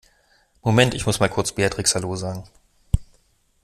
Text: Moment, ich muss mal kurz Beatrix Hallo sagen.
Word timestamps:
Moment, 0.63 0.95
ich 0.95 1.05
muss 1.05 1.19
mal 1.19 1.27
kurz 1.29 1.51
Beatrix 1.51 1.93
Hallo 1.93 2.15
sagen. 2.15 2.43